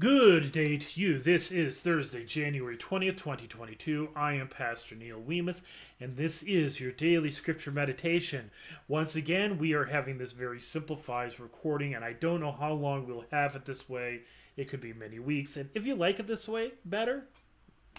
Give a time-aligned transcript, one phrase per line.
[0.00, 1.18] Good day to you.
[1.18, 4.08] This is Thursday, January 20th, 2022.
[4.16, 5.60] I am Pastor Neil Weemus,
[6.00, 8.50] and this is your daily scripture meditation.
[8.88, 13.06] Once again, we are having this very simplified recording, and I don't know how long
[13.06, 14.22] we'll have it this way.
[14.56, 17.24] It could be many weeks, and if you like it this way better,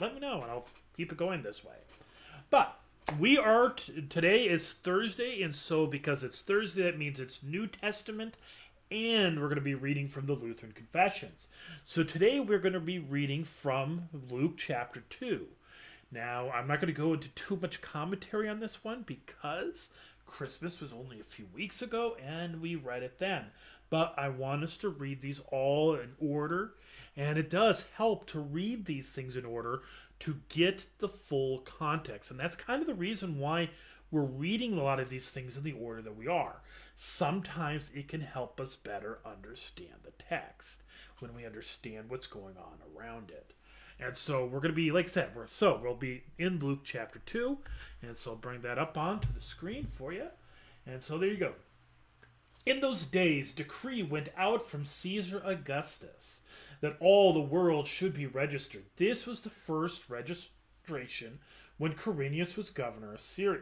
[0.02, 0.68] let me know, and I'll
[0.98, 1.78] keep it going this way.
[2.50, 2.75] But
[3.20, 7.68] we are t- today is Thursday, and so because it's Thursday, that means it's New
[7.68, 8.34] Testament
[8.92, 11.48] and we're going to be reading from the Lutheran Confessions.
[11.86, 15.48] So today we're going to be reading from Luke chapter 2.
[16.12, 19.90] Now, I'm not going to go into too much commentary on this one because
[20.26, 23.46] Christmas was only a few weeks ago and we read it then.
[23.90, 26.74] But I want us to read these all in order,
[27.16, 29.84] and it does help to read these things in order
[30.22, 32.32] to get the full context.
[32.32, 33.70] And that's kind of the reason why
[34.13, 36.62] we're reading a lot of these things in the order that we are.
[36.95, 40.84] Sometimes it can help us better understand the text
[41.17, 43.54] when we understand what's going on around it.
[43.99, 46.82] And so we're going to be, like I said, we're, so we'll be in Luke
[46.84, 47.57] chapter 2.
[48.04, 50.27] And so I'll bring that up onto the screen for you.
[50.85, 51.54] And so there you go.
[52.68, 56.41] In those days, decree went out from Caesar Augustus
[56.82, 58.84] that all the world should be registered.
[58.95, 61.40] This was the first registration
[61.79, 63.62] when Quirinius was governor of Syria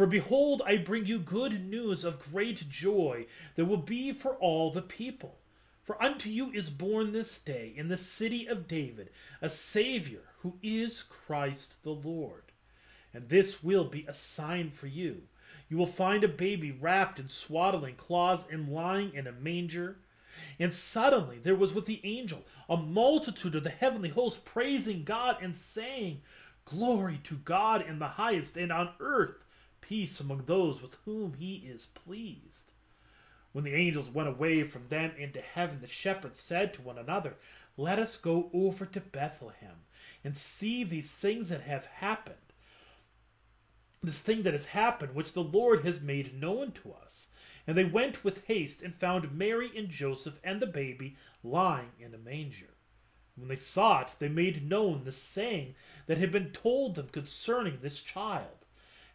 [0.00, 4.70] For behold, I bring you good news of great joy that will be for all
[4.70, 5.36] the people.
[5.82, 9.10] For unto you is born this day in the city of David
[9.42, 12.44] a Savior who is Christ the Lord.
[13.12, 15.24] And this will be a sign for you.
[15.68, 19.98] You will find a baby wrapped in swaddling cloths and lying in a manger.
[20.58, 25.36] And suddenly there was with the angel a multitude of the heavenly host praising God
[25.42, 26.22] and saying,
[26.64, 29.44] Glory to God in the highest, and on earth
[29.90, 32.70] peace among those with whom he is pleased.
[33.50, 37.34] When the angels went away from them into heaven, the shepherds said to one another,
[37.76, 39.78] Let us go over to Bethlehem
[40.22, 42.36] and see these things that have happened.
[44.00, 47.26] This thing that has happened, which the Lord has made known to us.
[47.66, 52.14] And they went with haste and found Mary and Joseph and the baby lying in
[52.14, 52.74] a manger.
[53.34, 55.74] When they saw it, they made known the saying
[56.06, 58.59] that had been told them concerning this child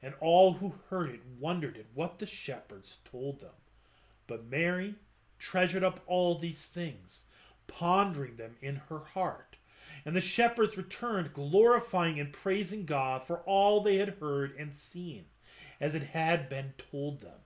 [0.05, 3.49] and all who heard it wondered at what the shepherds told them.
[4.27, 4.93] But Mary
[5.39, 7.23] treasured up all these things,
[7.65, 9.57] pondering them in her heart.
[10.05, 15.25] And the shepherds returned, glorifying and praising God for all they had heard and seen,
[15.81, 17.39] as it had been told them.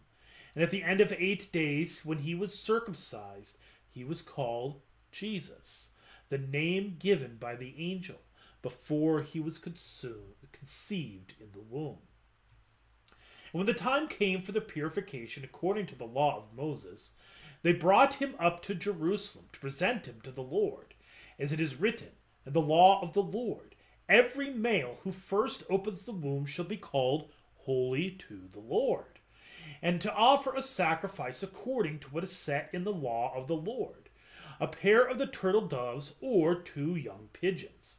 [0.53, 3.57] And at the end of eight days, when he was circumcised,
[3.89, 4.81] he was called
[5.13, 5.91] Jesus,
[6.27, 8.17] the name given by the angel
[8.61, 11.99] before he was conceived in the womb.
[13.51, 17.11] And when the time came for the purification according to the law of Moses,
[17.61, 20.93] they brought him up to Jerusalem to present him to the Lord,
[21.37, 22.09] as it is written
[22.45, 23.75] in the law of the Lord
[24.09, 29.19] Every male who first opens the womb shall be called holy to the Lord,
[29.83, 33.55] and to offer a sacrifice according to what is set in the law of the
[33.55, 34.09] Lord
[34.59, 37.98] a pair of the turtle doves or two young pigeons.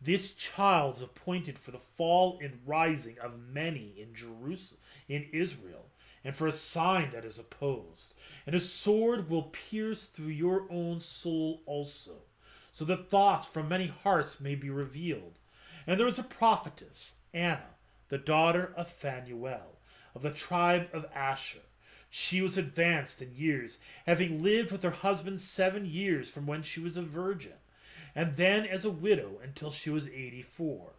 [0.00, 5.86] this child is appointed for the fall and rising of many in Jerusalem, in Israel,
[6.22, 8.14] and for a sign that is opposed.
[8.46, 12.16] And a sword will pierce through your own soul also,
[12.72, 15.38] so that thoughts from many hearts may be revealed.
[15.86, 17.70] And there was a prophetess, Anna,
[18.08, 19.78] the daughter of Phanuel,
[20.14, 21.60] of the tribe of Asher.
[22.10, 26.80] She was advanced in years, having lived with her husband seven years from when she
[26.80, 27.54] was a virgin
[28.16, 30.94] and then as a widow until she was 84.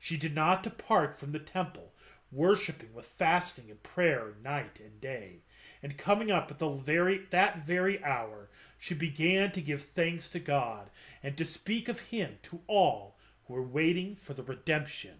[0.00, 1.92] She did not depart from the temple,
[2.32, 5.42] worshiping with fasting and prayer night and day.
[5.82, 8.48] And coming up at the very that very hour,
[8.78, 10.88] she began to give thanks to God
[11.22, 15.16] and to speak of him to all who were waiting for the redemption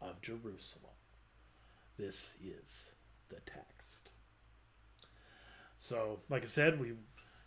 [0.00, 0.92] of Jerusalem.
[1.98, 2.90] This is
[3.28, 4.10] the text.
[5.78, 6.92] So, like I said, we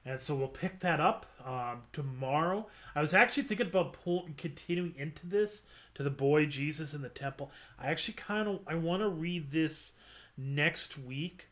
[0.06, 2.68] and so we'll pick that up um, tomorrow.
[2.94, 5.64] I was actually thinking about pull, continuing into this
[5.96, 7.52] to the boy Jesus in the temple.
[7.80, 9.94] I actually kind of I want to read this
[10.38, 11.48] next week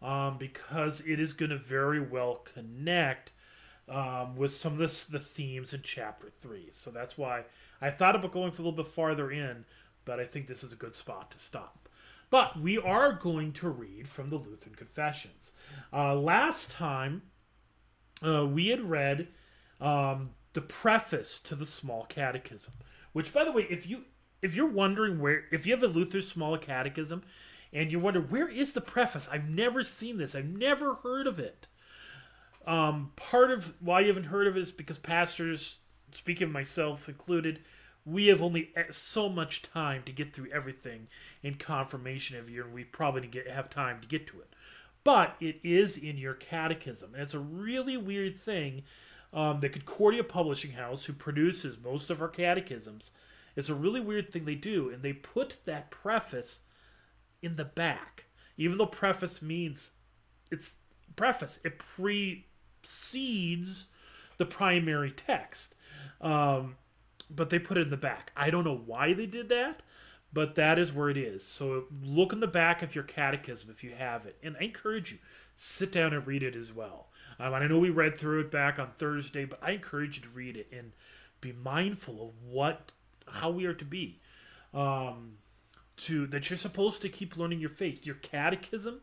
[0.00, 3.32] um, because it is going to very well connect
[3.88, 6.68] um, with some of this, the themes in chapter three.
[6.72, 7.44] So that's why
[7.80, 9.64] I thought about going for a little bit farther in,
[10.04, 11.88] but I think this is a good spot to stop.
[12.30, 15.52] But we are going to read from the Lutheran Confessions.
[15.92, 17.22] Uh, last time
[18.24, 19.28] uh, we had read
[19.80, 22.72] um, the preface to the Small Catechism,
[23.12, 24.04] which, by the way, if you
[24.40, 27.22] if you're wondering where, if you have a Luther Small Catechism,
[27.72, 31.38] and you wonder where is the preface, I've never seen this, I've never heard of
[31.38, 31.66] it.
[32.66, 35.78] Um, part of why you haven't heard of it is because pastors,
[36.12, 37.60] speaking of myself included,
[38.04, 41.08] we have only so much time to get through everything
[41.42, 44.54] in confirmation of year, and we probably get, have time to get to it
[45.04, 47.14] but it is in your catechism.
[47.14, 48.82] And it's a really weird thing.
[49.32, 53.10] Um, the Concordia Publishing House, who produces most of our catechisms,
[53.56, 56.60] it's a really weird thing they do, and they put that preface
[57.42, 58.24] in the back.
[58.56, 59.90] Even though preface means
[60.50, 60.72] it's
[61.16, 61.80] preface, it
[62.82, 63.86] precedes
[64.38, 65.74] the primary text.
[66.20, 66.76] Um,
[67.30, 68.32] but they put it in the back.
[68.36, 69.82] I don't know why they did that
[70.32, 71.46] but that is where it is.
[71.46, 75.12] So look in the back of your catechism if you have it, and I encourage
[75.12, 75.18] you
[75.56, 77.08] sit down and read it as well.
[77.40, 80.22] Um, and I know we read through it back on Thursday, but I encourage you
[80.22, 80.92] to read it and
[81.40, 82.92] be mindful of what
[83.26, 84.20] how we are to be.
[84.74, 85.38] Um,
[85.98, 89.00] to that you're supposed to keep learning your faith, your catechism,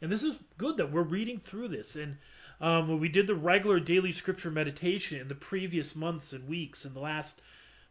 [0.00, 1.96] and this is good that we're reading through this.
[1.96, 2.18] And
[2.60, 6.84] um, when we did the regular daily scripture meditation in the previous months and weeks,
[6.84, 7.40] and the last,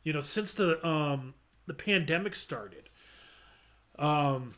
[0.03, 1.33] you know, since the um,
[1.65, 2.89] the pandemic started,
[3.97, 4.55] um,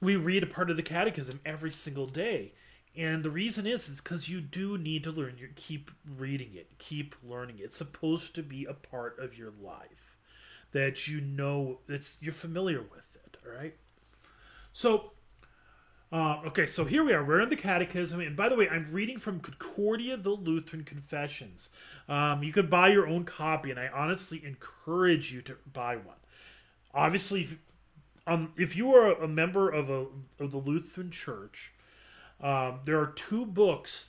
[0.00, 2.54] we read a part of the catechism every single day.
[2.94, 5.36] And the reason is is because you do need to learn.
[5.38, 7.62] You keep reading it, keep learning it.
[7.62, 10.18] It's supposed to be a part of your life
[10.72, 13.38] that you know it's you're familiar with it.
[13.46, 13.76] All right.
[14.74, 15.12] So,
[16.12, 17.24] uh, okay, so here we are.
[17.24, 21.70] We're in the Catechism, and by the way, I'm reading from Concordia, the Lutheran Confessions.
[22.06, 26.16] Um, you could buy your own copy, and I honestly encourage you to buy one.
[26.92, 27.58] Obviously, if,
[28.26, 30.06] um, if you are a member of a
[30.38, 31.72] of the Lutheran Church,
[32.42, 34.08] um, there are two books.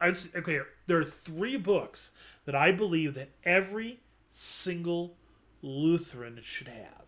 [0.00, 2.10] I'd say, okay, there are three books
[2.44, 4.00] that I believe that every
[4.34, 5.16] single
[5.62, 7.04] Lutheran should have.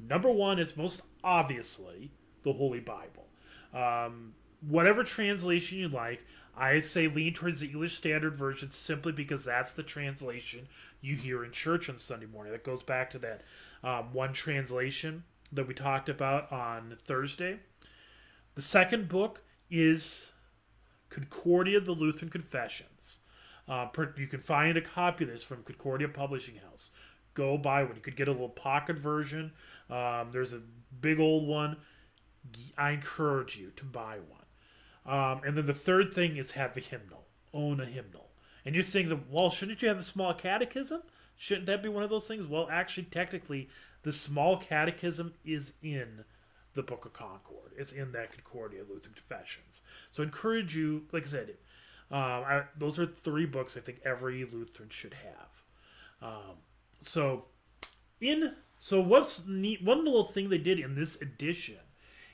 [0.00, 2.12] Number one is most obviously
[2.44, 3.26] the Holy Bible.
[3.74, 4.34] Um,
[4.66, 6.24] whatever translation you like,
[6.56, 10.68] I say lean towards the English Standard Version simply because that's the translation
[11.00, 12.52] you hear in church on Sunday morning.
[12.52, 13.42] That goes back to that
[13.84, 17.60] um, one translation that we talked about on Thursday.
[18.54, 20.26] The second book is
[21.10, 23.18] Concordia, the Lutheran Confessions.
[23.68, 26.90] Uh, you can find a copy of this from Concordia Publishing House.
[27.34, 27.94] Go buy one.
[27.94, 29.52] You could get a little pocket version.
[29.90, 30.60] Um, there's a
[31.00, 31.76] big old one.
[32.76, 34.38] I encourage you to buy one.
[35.06, 38.30] Um, and then the third thing is have a hymnal, own a hymnal.
[38.64, 41.02] And you think that, well, shouldn't you have a small catechism?
[41.36, 42.46] Shouldn't that be one of those things?
[42.46, 43.68] Well, actually, technically,
[44.02, 46.24] the small catechism is in
[46.74, 47.72] the Book of Concord.
[47.76, 49.80] It's in that Concordia Lutheran Confessions.
[50.12, 51.54] So I encourage you, like I said,
[52.10, 56.30] um, I, those are three books I think every Lutheran should have.
[56.30, 56.56] Um,
[57.04, 57.46] so
[58.20, 59.82] in so what's neat?
[59.82, 61.78] One little thing they did in this edition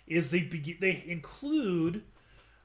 [0.07, 2.03] is they they include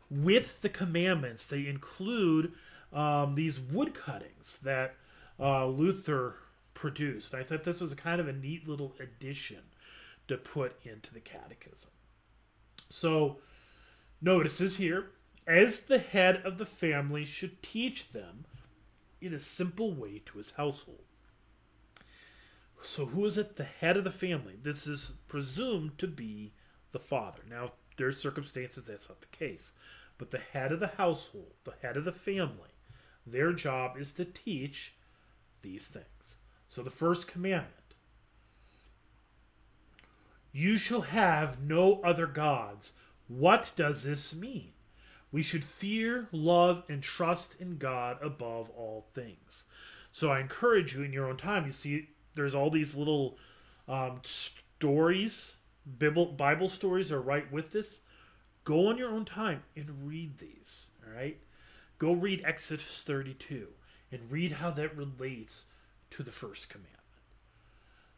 [0.09, 2.51] with the commandments they include
[2.91, 4.95] um, these wood cuttings that
[5.39, 6.35] uh, Luther
[6.73, 7.33] produced.
[7.33, 9.61] I thought this was a kind of a neat little addition
[10.27, 11.91] to put into the catechism.
[12.89, 13.37] So
[14.21, 15.11] notices here,
[15.45, 18.45] as the head of the family should teach them
[19.21, 21.03] in a simple way to his household.
[22.81, 23.57] So, who is it?
[23.57, 24.53] The head of the family.
[24.61, 26.53] This is presumed to be
[26.91, 27.41] the father.
[27.49, 29.73] Now, there's circumstances that's not the case.
[30.17, 32.73] But the head of the household, the head of the family,
[33.25, 34.95] their job is to teach
[35.61, 36.35] these things.
[36.67, 37.79] So, the first commandment
[40.51, 42.91] you shall have no other gods.
[43.27, 44.71] What does this mean?
[45.31, 49.65] We should fear, love, and trust in God above all things.
[50.11, 51.67] So I encourage you in your own time.
[51.67, 53.37] You see, there's all these little
[53.87, 55.55] um, stories,
[55.97, 57.99] Bible, Bible stories are right with this.
[58.63, 60.87] Go on your own time and read these.
[61.05, 61.37] All right,
[61.97, 63.67] go read Exodus 32
[64.11, 65.65] and read how that relates
[66.11, 66.97] to the first commandment.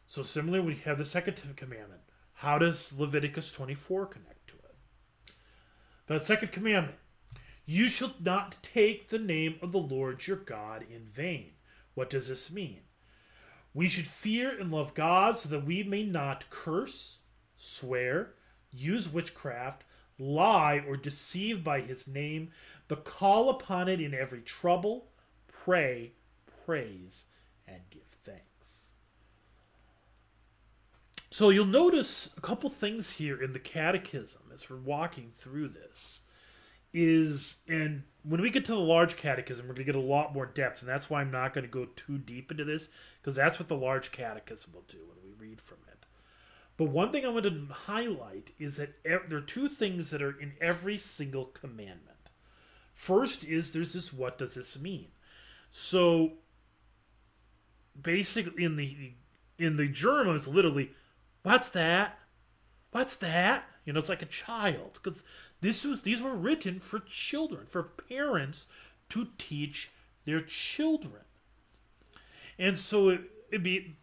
[0.06, 2.02] So similarly, we have the second commandment.
[2.34, 5.32] How does Leviticus 24 connect to it?
[6.06, 6.98] The second commandment
[7.64, 11.52] You shall not take the name of the Lord your God in vain.
[11.94, 12.80] What does this mean?
[13.74, 17.18] We should fear and love God so that we may not curse,
[17.62, 18.34] swear,
[18.72, 19.84] use witchcraft,
[20.18, 22.50] lie, or deceive by his name,
[22.88, 25.06] but call upon it in every trouble,
[25.46, 26.12] pray,
[26.64, 27.24] praise,
[27.66, 28.90] and give thanks.
[31.30, 36.20] So you'll notice a couple things here in the catechism as we're walking through this.
[36.94, 40.34] Is and when we get to the large catechism, we're going to get a lot
[40.34, 42.90] more depth, and that's why I'm not going to go too deep into this
[43.20, 45.91] because that's what the large catechism will do when we read from it.
[46.82, 50.36] But one thing I want to highlight is that there are two things that are
[50.36, 52.16] in every single commandment.
[52.92, 55.06] First is there's this what does this mean?
[55.70, 56.32] So
[58.00, 59.12] basically in the
[59.58, 60.90] in the German it's literally
[61.44, 62.18] What's that?
[62.90, 63.62] What's that?
[63.84, 65.22] You know, it's like a child because
[65.60, 68.66] this was these were written for children, for parents
[69.10, 69.92] to teach
[70.24, 71.22] their children.
[72.58, 73.20] And so it,
[73.52, 73.98] would be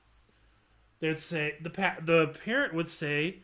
[0.99, 3.39] they'd say the pa- the parent would say,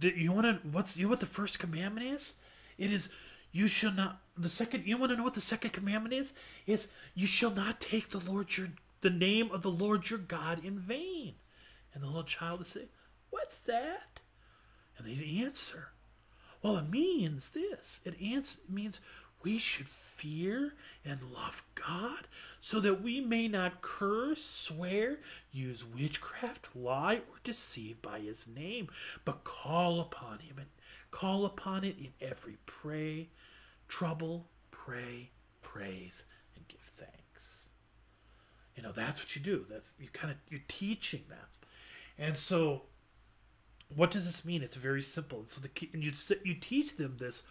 [0.00, 2.34] "You want to what's you know what the first commandment is?
[2.78, 3.08] It is
[3.52, 6.32] you shall not the second you want to know what the second commandment is?
[6.66, 8.68] Is you shall not take the Lord your
[9.00, 11.34] the name of the Lord your God in vain."
[11.94, 12.86] And the little child would say,
[13.30, 14.20] What's that?
[14.96, 15.88] And they'd answer,
[16.62, 18.00] Well, it means this.
[18.04, 19.00] It, ans- means
[19.42, 22.28] we should fear and love God
[22.60, 25.18] so that we may not curse, swear,
[25.50, 28.88] use witchcraft, lie, or deceive by his name,
[29.24, 30.68] but call upon him and
[31.10, 33.28] call upon it in every pray,
[33.88, 35.30] trouble, pray,
[35.60, 37.68] praise, and give thanks.
[38.76, 39.66] You know, that's what you do.
[39.68, 41.38] That's you kind of you're teaching them.
[42.18, 42.82] And so,
[43.94, 44.62] what does this mean?
[44.62, 45.44] It's very simple.
[45.48, 46.12] So the and you
[46.44, 47.42] you teach them this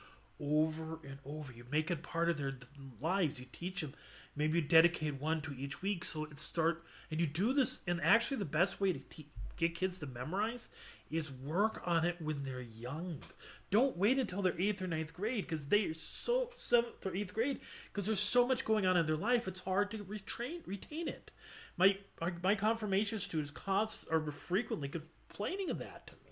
[0.41, 1.53] over and over.
[1.53, 2.57] You make it part of their
[2.99, 3.39] lives.
[3.39, 3.93] You teach them.
[4.35, 6.03] Maybe you dedicate one to each week.
[6.03, 7.79] So it start and you do this.
[7.85, 10.69] And actually, the best way to te- get kids to memorize
[11.09, 13.19] is work on it when they're young.
[13.69, 17.33] Don't wait until they're eighth or ninth grade because they are so seventh or eighth
[17.33, 19.47] grade because there's so much going on in their life.
[19.47, 21.31] It's hard to retrain retain it.
[21.77, 21.97] My
[22.43, 23.53] my confirmation students
[24.09, 26.30] are frequently complaining of that to me.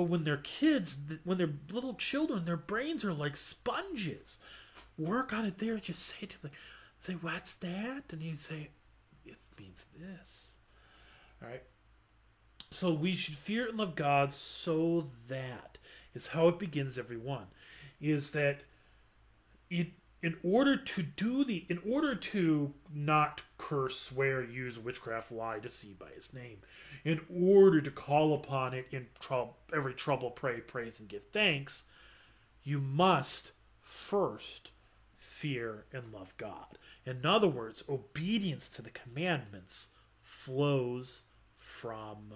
[0.00, 4.38] But when they're kids, when they're little children, their brains are like sponges.
[4.96, 5.76] Work on it there.
[5.76, 6.52] Just say to them,
[7.00, 8.70] say, "What's that?" And you say,
[9.26, 10.52] "It means this."
[11.42, 11.64] All right.
[12.70, 15.76] So we should fear and love God so that
[16.14, 17.48] is how it begins every one.
[18.00, 18.62] Is that
[19.68, 25.58] it in order to do the in order to not curse swear use witchcraft lie
[25.58, 26.58] deceive by his name
[27.04, 31.84] in order to call upon it in trouble every trouble pray praise and give thanks
[32.62, 34.72] you must first
[35.16, 36.78] fear and love god.
[37.06, 39.88] In other words obedience to the commandments
[40.20, 41.22] flows
[41.56, 42.34] from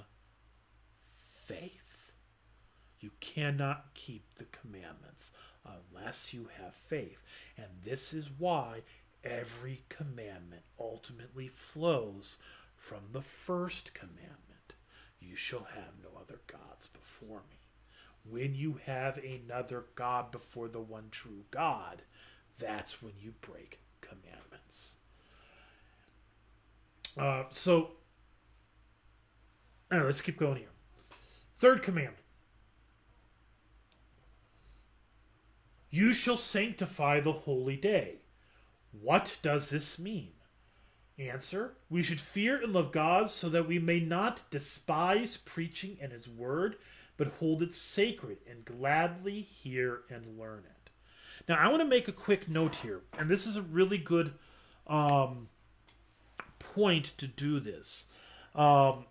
[1.30, 2.12] faith.
[2.98, 5.32] You cannot keep the commandments
[5.64, 7.23] unless you have faith.
[7.56, 8.83] And this is why
[9.23, 12.38] every commandment ultimately flows
[12.76, 14.40] from the first commandment
[15.21, 17.56] You shall have no other gods before me.
[18.28, 22.02] When you have another God before the one true God,
[22.59, 24.94] that's when you break commandments.
[27.16, 27.90] Uh, so,
[29.90, 30.68] right, let's keep going here.
[31.59, 32.23] Third commandment
[35.94, 38.16] You shall sanctify the holy day.
[38.90, 40.32] What does this mean?
[41.20, 46.10] Answer We should fear and love God so that we may not despise preaching and
[46.10, 46.78] His word,
[47.16, 50.90] but hold it sacred and gladly hear and learn it.
[51.48, 54.32] Now, I want to make a quick note here, and this is a really good
[54.88, 55.48] um,
[56.58, 58.06] point to do this.
[58.56, 59.04] Um,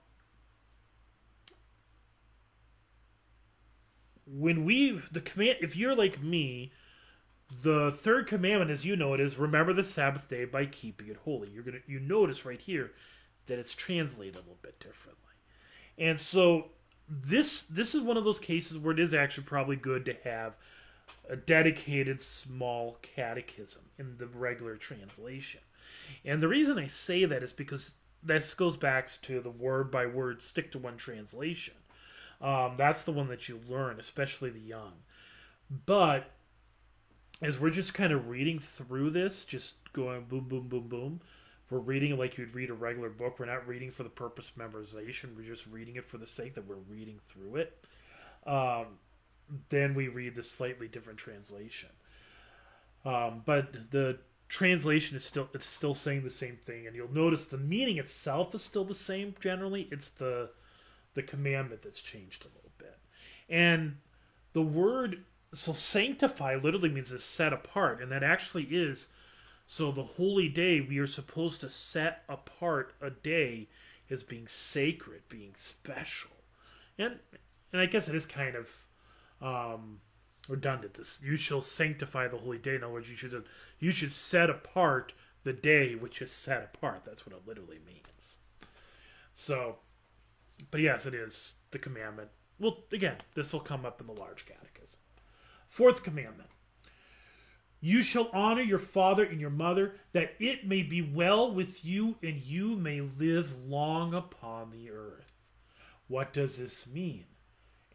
[4.40, 6.72] when we the command, if you're like me,
[7.62, 11.18] the third commandment, as you know it, is remember the Sabbath day by keeping it
[11.24, 11.50] holy.
[11.50, 12.92] You're gonna you notice right here
[13.48, 15.34] that it's translated a little bit differently,
[15.98, 16.70] and so
[17.08, 20.56] this this is one of those cases where it is actually probably good to have
[21.30, 25.62] a dedicated small catechism in the regular translation.
[26.26, 27.92] And the reason I say that is because
[28.24, 31.76] this goes back to the word by word stick to one translation.
[32.42, 34.94] Um, that's the one that you learn, especially the young.
[35.86, 36.30] But
[37.42, 41.22] as we're just kind of reading through this, just going boom, boom, boom, boom,
[41.70, 43.40] we're reading like you'd read a regular book.
[43.40, 45.36] We're not reading for the purpose of memorization.
[45.36, 47.86] We're just reading it for the sake that we're reading through it.
[48.46, 49.00] Um,
[49.70, 51.90] then we read the slightly different translation.
[53.06, 57.46] Um, but the translation is still it's still saying the same thing, and you'll notice
[57.46, 59.36] the meaning itself is still the same.
[59.40, 60.52] Generally, it's the
[61.14, 62.98] the commandment that's changed a little bit,
[63.50, 63.98] and
[64.54, 69.08] the word so sanctify literally means to set apart, and that actually is
[69.66, 73.70] so the holy day we are supposed to set apart a day
[74.10, 76.32] as being sacred, being special,
[76.98, 77.20] and
[77.72, 78.70] and I guess it is kind of
[79.42, 80.00] um,
[80.48, 80.96] redundant.
[80.96, 82.76] This you shall sanctify the holy day.
[82.76, 83.46] In other words, you should
[83.80, 87.02] you should set apart the day which is set apart.
[87.06, 88.38] That's what it literally means.
[89.34, 89.78] So,
[90.72, 92.30] but yes, it is the commandment.
[92.60, 95.00] Well, again, this will come up in the large catechism.
[95.68, 96.50] Fourth commandment.
[97.82, 102.18] You shall honor your father and your mother, that it may be well with you
[102.24, 105.34] and you may live long upon the earth.
[106.08, 107.26] What does this mean?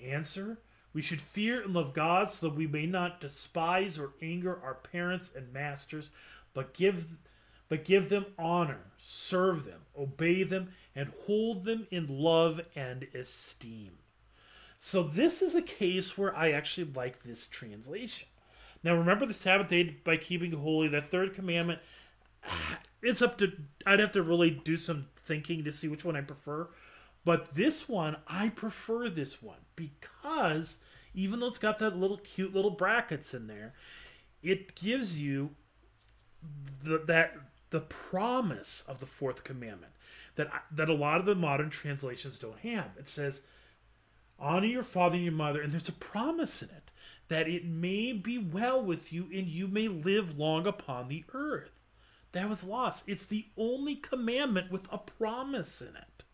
[0.03, 0.59] Answer
[0.93, 4.75] we should fear and love God so that we may not despise or anger our
[4.75, 6.11] parents and masters,
[6.55, 7.17] but give
[7.69, 13.99] but give them honor, serve them, obey them, and hold them in love and esteem.
[14.79, 18.29] So this is a case where I actually like this translation.
[18.83, 21.81] Now remember the Sabbath day by keeping holy, that third commandment.
[22.49, 23.53] Ah, it's up to
[23.85, 26.69] I'd have to really do some thinking to see which one I prefer.
[27.25, 30.77] But this one, I prefer this one because
[31.15, 33.75] even though it's got that little cute little brackets in there,
[34.43, 35.51] it gives you
[36.85, 37.35] the, that
[37.71, 39.93] the promise of the fourth commandment
[40.37, 42.91] that that a lot of the modern translations don't have.
[42.99, 43.43] It says,
[44.39, 46.91] "Honor your father and your mother," and there's a promise in it
[47.29, 51.79] that it may be well with you and you may live long upon the earth.
[52.33, 53.05] That was lost.
[53.07, 56.25] It's the only commandment with a promise in it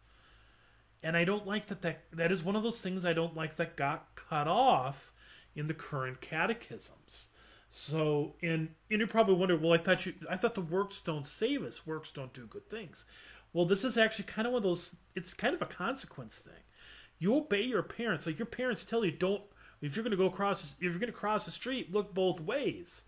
[1.05, 3.57] and I don't like that, that that is one of those things I don't like
[3.57, 5.13] that got cut off
[5.55, 7.27] in the current catechisms.
[7.77, 11.27] So, and, and you probably wonder, well, I thought you, I thought the works don't
[11.27, 11.85] save us.
[11.85, 13.05] Works don't do good things.
[13.53, 14.95] Well, this is actually kind of one of those.
[15.17, 16.63] It's kind of a consequence thing.
[17.19, 18.27] You obey your parents.
[18.27, 19.43] Like your parents tell you, don't.
[19.83, 22.41] If you're going to go across, if you're going to cross the street, look both
[22.41, 23.03] ways.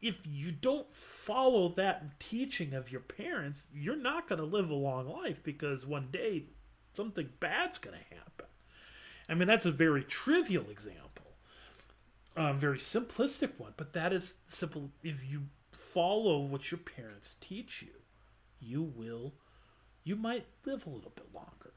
[0.00, 4.74] If you don't follow that teaching of your parents, you're not going to live a
[4.74, 6.44] long life because one day
[6.94, 8.46] something bad's going to happen.
[9.28, 11.07] I mean, that's a very trivial example,
[12.38, 14.90] um, very simplistic one, but that is simple.
[15.02, 17.92] If you follow what your parents teach you,
[18.60, 19.34] you will,
[20.04, 21.72] you might live a little bit longer.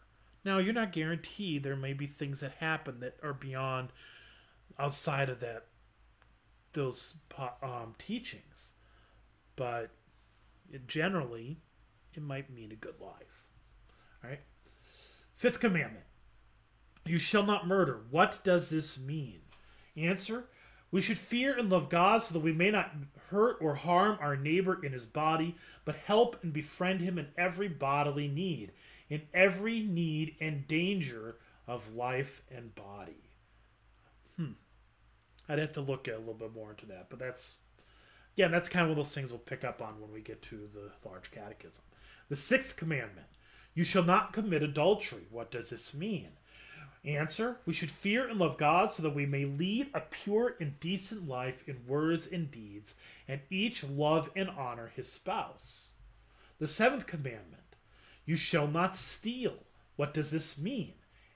[0.45, 1.63] Now, you're not guaranteed.
[1.63, 3.89] There may be things that happen that are beyond,
[4.79, 5.65] outside of that,
[6.73, 7.15] those
[7.61, 8.73] um, teachings,
[9.55, 9.89] but
[10.87, 11.57] generally,
[12.13, 13.45] it might mean a good life.
[14.23, 14.41] All right.
[15.35, 16.05] Fifth commandment
[17.05, 18.01] You shall not murder.
[18.09, 19.41] What does this mean?
[19.95, 20.45] Answer
[20.91, 22.91] We should fear and love God so that we may not
[23.29, 27.67] hurt or harm our neighbor in his body, but help and befriend him in every
[27.67, 28.71] bodily need,
[29.09, 33.23] in every need and danger of life and body.
[34.35, 34.51] Hmm.
[35.47, 37.55] I'd have to look a little bit more into that, but that's
[38.35, 40.41] yeah, that's kind of one of those things we'll pick up on when we get
[40.43, 41.83] to the large catechism.
[42.29, 43.27] The sixth commandment
[43.73, 45.23] you shall not commit adultery.
[45.29, 46.29] What does this mean?
[47.03, 50.79] Answer We should fear and love God so that we may lead a pure and
[50.79, 52.93] decent life in words and deeds,
[53.27, 55.93] and each love and honor his spouse.
[56.59, 57.75] The seventh commandment
[58.23, 59.63] You shall not steal.
[59.95, 60.93] What does this mean?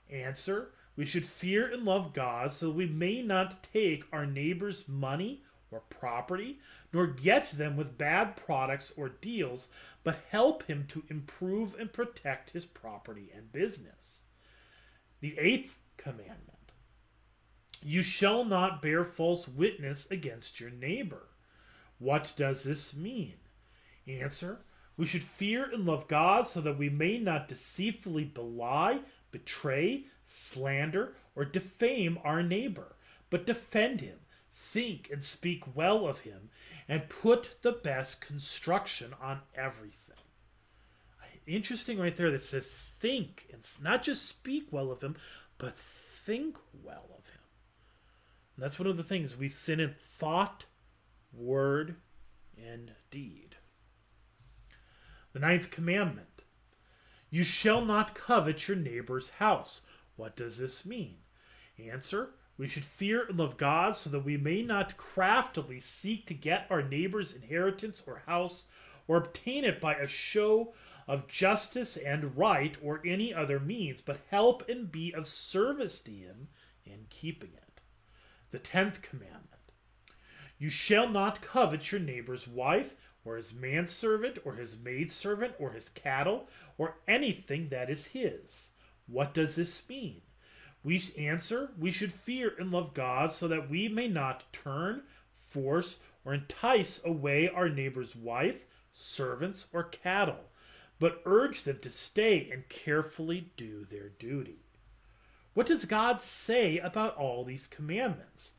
[0.08, 4.86] Answer We should fear and love God so that we may not take our neighbor's
[4.86, 6.60] money or property,
[6.92, 9.66] nor get them with bad products or deals,
[10.04, 14.25] but help him to improve and protect his property and business.
[15.20, 16.72] The eighth commandment
[17.82, 21.28] You shall not bear false witness against your neighbor.
[21.98, 23.36] What does this mean?
[24.06, 24.60] Answer
[24.96, 29.00] We should fear and love God so that we may not deceitfully belie,
[29.30, 32.96] betray, slander, or defame our neighbor,
[33.30, 34.18] but defend him,
[34.52, 36.50] think and speak well of him,
[36.88, 40.05] and put the best construction on everything.
[41.46, 45.16] Interesting right there that says think, and not just speak well of him,
[45.58, 47.40] but think well of him.
[48.56, 50.64] And that's one of the things we sin in thought,
[51.32, 51.96] word,
[52.56, 53.56] and deed.
[55.32, 56.42] The ninth commandment
[57.30, 59.82] You shall not covet your neighbor's house.
[60.16, 61.18] What does this mean?
[61.78, 66.34] Answer We should fear and love God so that we may not craftily seek to
[66.34, 68.64] get our neighbor's inheritance or house
[69.06, 70.72] or obtain it by a show
[71.06, 76.10] of justice and right or any other means, but help and be of service to
[76.10, 76.48] him
[76.84, 77.80] in keeping it.
[78.50, 79.72] The tenth commandment
[80.58, 85.88] You shall not covet your neighbor's wife or his manservant, or his maidservant, or his
[85.88, 88.70] cattle, or anything that is his.
[89.08, 90.22] What does this mean?
[90.84, 95.98] We answer, we should fear and love God so that we may not turn, force,
[96.24, 100.44] or entice away our neighbor's wife, servants, or cattle,
[100.98, 104.60] but urge them to stay and carefully do their duty.
[105.54, 108.52] What does God say about all these commandments?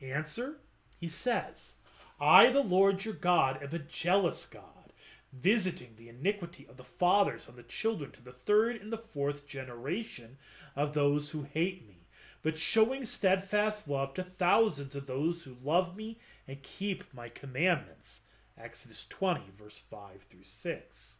[0.00, 0.58] Answer,
[0.98, 1.72] He says,
[2.20, 4.92] I, the Lord your God, am a jealous God,
[5.32, 9.46] visiting the iniquity of the fathers on the children to the third and the fourth
[9.46, 10.38] generation
[10.74, 12.06] of those who hate me,
[12.42, 18.20] but showing steadfast love to thousands of those who love me and keep my commandments.
[18.56, 21.18] Exodus 20, verse 5 through 6.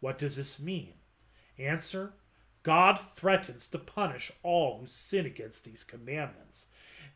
[0.00, 0.94] What does this mean?
[1.58, 2.14] Answer
[2.62, 6.66] God threatens to punish all who sin against these commandments.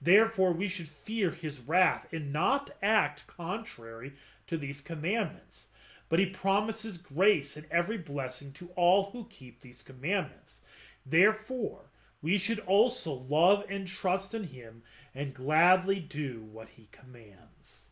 [0.01, 4.15] Therefore, we should fear his wrath and not act contrary
[4.47, 5.69] to these commandments.
[6.09, 10.61] But he promises grace and every blessing to all who keep these commandments.
[11.05, 11.91] Therefore,
[12.23, 14.83] we should also love and trust in him
[15.15, 17.85] and gladly do what he commands.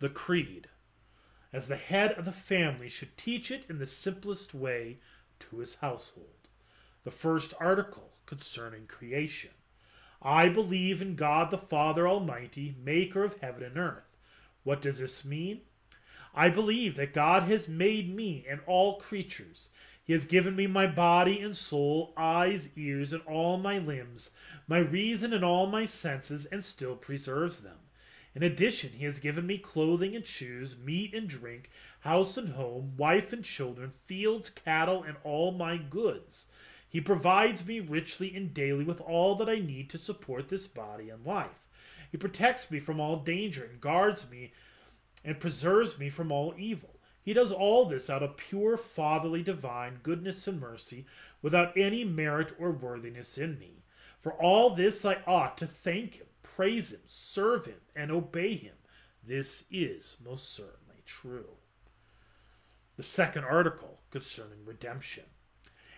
[0.00, 0.68] The Creed.
[1.54, 4.98] As the head of the family should teach it in the simplest way
[5.38, 6.48] to his household.
[7.04, 9.52] The first article concerning creation.
[10.20, 14.16] I believe in God the Father Almighty, maker of heaven and earth.
[14.64, 15.60] What does this mean?
[16.34, 19.68] I believe that God has made me and all creatures.
[20.02, 24.32] He has given me my body and soul, eyes, ears, and all my limbs,
[24.66, 27.78] my reason and all my senses, and still preserves them.
[28.34, 31.70] In addition, he has given me clothing and shoes, meat and drink,
[32.00, 36.46] house and home, wife and children, fields, cattle, and all my goods.
[36.88, 41.10] He provides me richly and daily with all that I need to support this body
[41.10, 41.68] and life.
[42.10, 44.52] He protects me from all danger and guards me
[45.24, 46.90] and preserves me from all evil.
[47.22, 51.06] He does all this out of pure fatherly divine goodness and mercy,
[51.40, 53.82] without any merit or worthiness in me.
[54.20, 58.74] For all this I ought to thank him, praise him, serve him, and obey him.
[59.26, 61.56] This is most certainly true.
[62.96, 65.24] The second article concerning redemption.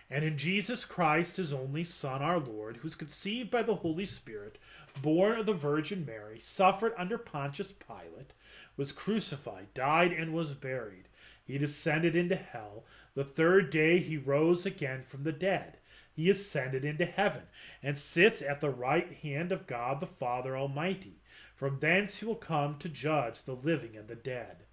[0.09, 4.05] And in Jesus Christ, his only Son, our Lord, who was conceived by the Holy
[4.05, 4.57] Spirit,
[5.01, 8.31] born of the Virgin Mary, suffered under Pontius Pilate,
[8.77, 11.09] was crucified, died, and was buried.
[11.43, 12.85] He descended into hell.
[13.15, 15.77] The third day he rose again from the dead.
[16.17, 17.43] He ascended into heaven,
[17.83, 21.21] and sits at the right hand of God the Father Almighty.
[21.55, 24.63] From thence he will come to judge the living and the dead.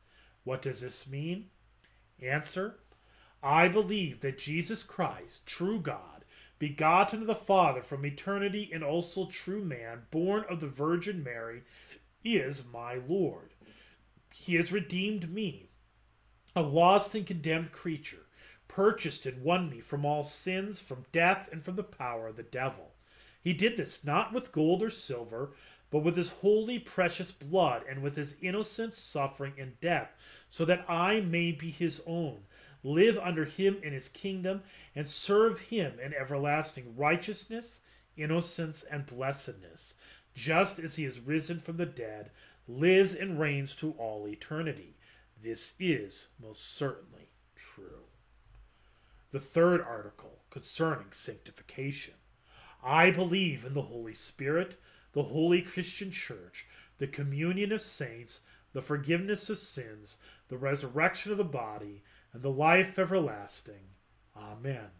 [0.45, 1.51] What does this mean?
[2.19, 2.81] Answer
[3.43, 6.25] I believe that Jesus Christ, true God,
[6.59, 11.63] begotten of the Father from eternity and also true man, born of the Virgin Mary,
[12.25, 13.53] is my Lord.
[14.33, 15.69] He has redeemed me,
[16.57, 18.24] a lost and condemned creature,
[18.75, 22.43] purchased and won me from all sins, from death, and from the power of the
[22.43, 22.93] devil.
[23.43, 25.53] He did this not with gold or silver,
[25.91, 30.11] but with his holy, precious blood, and with his innocent suffering and death,
[30.49, 32.43] so that I may be his own
[32.85, 34.63] live under him in his kingdom,
[34.95, 37.81] and serve him in everlasting righteousness,
[38.17, 39.95] innocence, and blessedness,
[40.35, 42.31] just as he is risen from the dead,
[42.69, 44.97] lives and reigns to all eternity.
[45.43, 48.04] This is most certainly true.
[49.35, 52.15] The third article concerning sanctification.
[52.85, 56.69] I believe in the Holy Spirit, the holy Christian church,
[56.99, 58.43] the communion of saints,
[58.75, 63.91] the forgiveness of sins, the resurrection of the body, and the life everlasting.
[64.37, 64.91] Amen.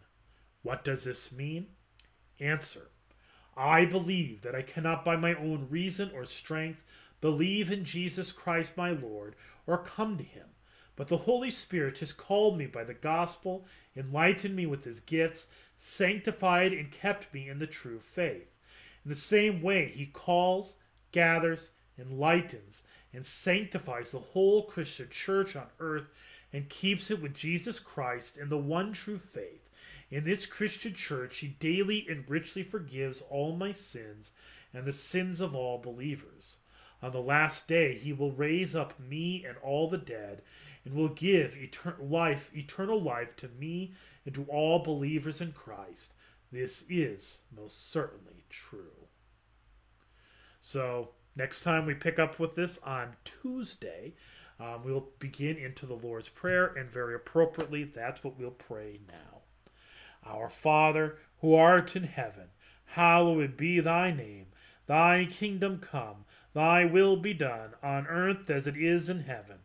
[0.63, 1.67] What does this mean?
[2.37, 2.89] Answer.
[3.55, 6.83] I believe that I cannot by my own reason or strength
[7.21, 10.47] believe in Jesus Christ my Lord or come to him.
[10.97, 13.65] But the Holy Spirit has called me by the gospel,
[13.95, 18.51] enlightened me with his gifts, sanctified and kept me in the true faith.
[19.03, 20.75] In the same way, he calls,
[21.11, 26.09] gathers, enlightens, and sanctifies the whole Christian church on earth
[26.51, 29.69] and keeps it with Jesus Christ in the one true faith.
[30.09, 34.31] In this Christian church, he daily and richly forgives all my sins
[34.73, 36.57] and the sins of all believers.
[37.01, 40.41] On the last day, he will raise up me and all the dead,
[40.85, 43.93] and will give eternal life, eternal life to me
[44.25, 46.13] and to all believers in Christ.
[46.51, 49.07] This is most certainly true.
[50.61, 54.13] So, next time we pick up with this on Tuesday,
[54.59, 59.41] um, we'll begin into the Lord's Prayer, and very appropriately, that's what we'll pray now.
[60.25, 62.49] Our Father, who art in heaven,
[62.85, 64.47] hallowed be thy name.
[64.87, 69.57] Thy kingdom come, thy will be done, on earth as it is in heaven.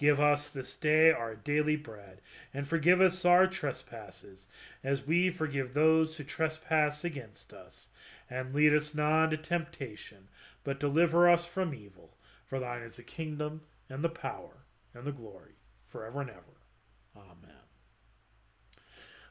[0.00, 2.22] Give us this day our daily bread,
[2.54, 4.46] and forgive us our trespasses,
[4.82, 7.88] as we forgive those who trespass against us.
[8.30, 10.28] And lead us not into temptation,
[10.64, 12.16] but deliver us from evil.
[12.46, 13.60] For thine is the kingdom,
[13.90, 16.62] and the power, and the glory, forever and ever.
[17.14, 17.60] Amen.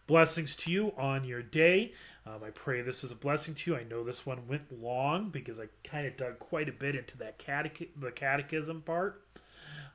[0.05, 1.93] Blessings to you on your day.
[2.27, 3.77] Um, I pray this is a blessing to you.
[3.77, 7.17] I know this one went long because I kind of dug quite a bit into
[7.17, 9.23] that catech- the catechism part.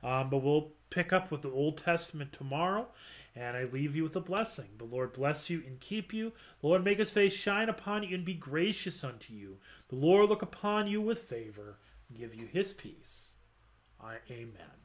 [0.05, 2.89] Um, but we'll pick up with the Old Testament tomorrow,
[3.35, 4.69] and I leave you with a blessing.
[4.77, 6.31] The Lord bless you and keep you.
[6.61, 9.57] The Lord make his face shine upon you and be gracious unto you.
[9.89, 13.33] The Lord look upon you with favor and give you his peace.
[13.99, 14.84] I, amen.